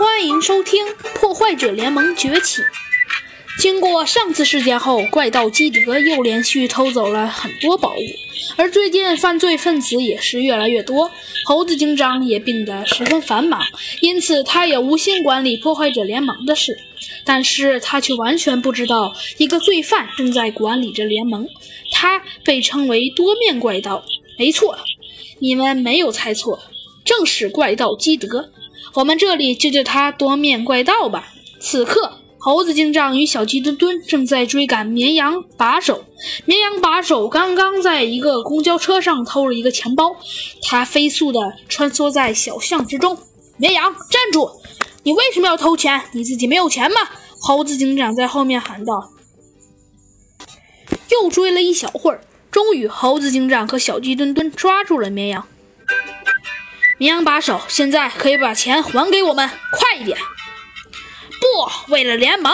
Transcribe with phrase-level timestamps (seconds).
[0.00, 2.62] 欢迎收听《破坏者联盟崛起》。
[3.60, 8.00] 经过上次事件后，怪盗基德又连续偷走了很多宝物，
[8.56, 11.10] 而最近犯罪分子也是越来越多，
[11.44, 13.60] 猴子警长也病得十分繁忙，
[14.00, 16.78] 因此他也无心管理破坏者联盟的事。
[17.26, 21.46] 但是他却完全不知道，一个罪犯正在管理着联盟，
[21.92, 24.02] 他被称为多面怪盗。
[24.38, 24.78] 没错，
[25.40, 26.58] 你们没有猜错，
[27.04, 28.50] 正是怪盗基德。
[28.94, 31.32] 我们这里就叫他多面怪盗吧。
[31.60, 36.04] 此刻，猴子警长与小鸡墩墩正在追赶绵羊把手。
[36.44, 40.16] 绵羊把手刚刚在一个公交车上偷了一个钱包，
[40.62, 43.18] 他飞速地穿梭在小巷之中。
[43.56, 44.50] 绵羊，站住！
[45.02, 46.02] 你为什么要偷钱？
[46.12, 46.96] 你自己没有钱吗？
[47.42, 49.10] 猴子警长在后面喊道。
[51.10, 55.46] 又追了一小会儿，终于，猴子警长和小鸡墩墩抓住了绵羊。
[57.00, 60.18] 绵羊把手，现在可以把钱还给我们，快一点！
[61.40, 62.52] 不，为了联盟，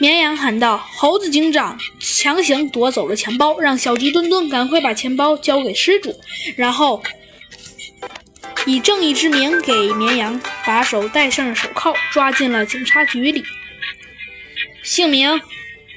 [0.00, 0.76] 绵羊喊道。
[0.96, 6.20] 猴子警长强行夺走了钱包，让小鸡墩墩赶快把钱包交给失主，
[6.56, 7.00] 然后
[8.66, 13.44] 以正义之名给绵羊把手戴上了手铐，抓进了警察局里。
[14.82, 15.40] 姓名：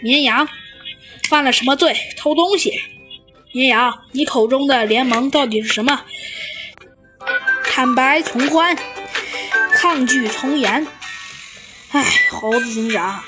[0.04, 0.48] 绵羊，
[1.28, 1.98] 犯了什么罪？
[2.18, 2.72] 偷东西。
[3.52, 6.04] 绵羊，你口中的联盟到底是什么？
[7.78, 8.76] 坦白从宽，
[9.72, 10.88] 抗拒从严。
[11.92, 13.24] 唉，猴子警长，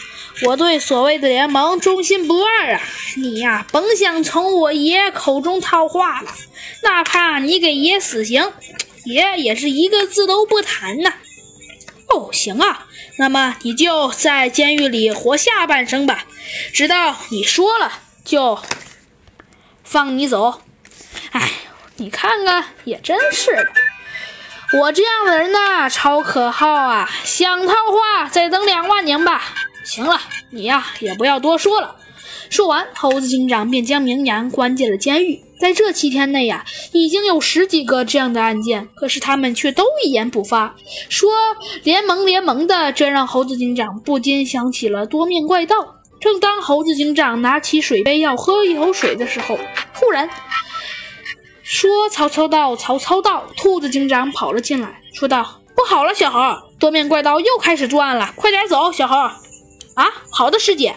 [0.48, 2.82] 我对所谓的联盟忠心不二啊！
[3.16, 6.34] 你呀，甭想从我爷口中套话了。
[6.82, 8.52] 哪怕你给爷死刑，
[9.06, 11.14] 爷也是一个字都不谈呐。
[12.08, 12.88] 哦，行啊，
[13.20, 16.26] 那么你就在监狱里活下半生吧，
[16.74, 17.92] 直到你说了
[18.26, 18.58] 就
[19.84, 20.64] 放你走。
[21.34, 21.52] 唉，
[21.98, 23.68] 你看看，也真是的。
[24.78, 27.10] 我这样的人呐，超可靠啊！
[27.24, 29.42] 想套话，再等两万年吧。
[29.84, 30.20] 行了，
[30.52, 31.96] 你呀也不要多说了。
[32.52, 35.44] 说完，猴子警长便将绵羊关进了监狱。
[35.60, 40.76] 在这七天内呀，已经有十几个这样的案件，可是他们却都一言不发，
[41.10, 41.32] 说
[41.84, 45.76] 联盟联盟的，这让猴子警长不禁想起了多面怪盗。
[46.22, 49.58] 正当猴子警长拿起水杯要喝一口水的时候，
[49.96, 50.30] 忽然。
[51.72, 53.46] 说曹操到，曹操到。
[53.56, 56.40] 兔子警长跑了进来，说道：“不好了，小猴，
[56.80, 59.16] 多面怪盗又开始作案了，快点走，小猴。”
[59.94, 60.96] 啊，好的，师姐。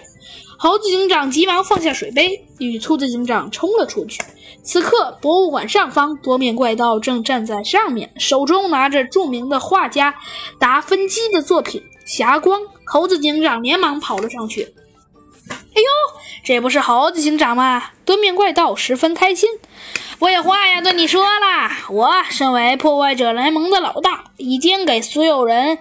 [0.59, 4.22] 猴子警长急忙放下水杯，与兔子警长冲了出去。
[4.62, 10.15] 此刻，博物馆上方，多面怪盗正站在上面，手中拿着著名的画家
[10.59, 12.59] 达芬奇的作品《霞光》。
[12.87, 14.75] 猴子警长连忙跑了上去。
[16.44, 17.91] 这不是猴子警长吗？
[18.04, 19.48] 多面怪盗十分开心。
[20.19, 21.84] 我有话要对你说啦！
[21.88, 25.78] 我身为破坏者联盟的老大，已经给所有人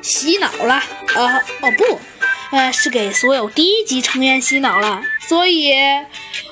[0.00, 0.82] 洗脑了。
[1.14, 5.02] 呃，哦不，呃，是给所有低级成员洗脑了。
[5.28, 5.74] 所以，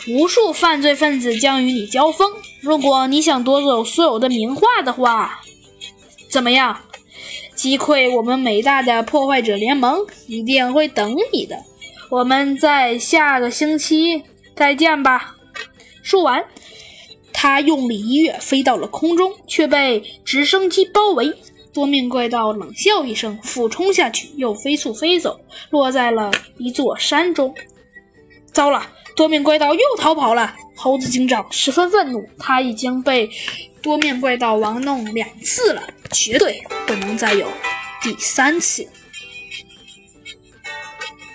[0.08, 2.32] 无数犯罪分子将与你交锋。
[2.60, 5.40] 如果你想夺走所有的名画的话，
[6.28, 6.80] 怎么样？
[7.54, 11.56] 击溃我们伟大的破坏者联盟一定会等你的。
[12.10, 14.24] 我们在下个星期
[14.56, 15.36] 再见吧。
[16.02, 16.44] 说完，
[17.32, 21.32] 他用力一跃，飞到了空中，却被直升机包围。
[21.72, 25.40] 多面怪盗冷笑一声，俯冲下去，又飞速飞走，
[25.70, 27.54] 落在了一座山中。
[28.52, 28.84] 糟了，
[29.14, 30.52] 多面怪盗又逃跑了！
[30.74, 33.30] 猴子警长十分愤怒，他已经被
[33.80, 37.46] 多面怪盗玩弄两次了，绝对不能再有
[38.02, 38.84] 第三次。